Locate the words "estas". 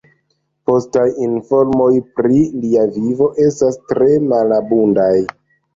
3.47-3.79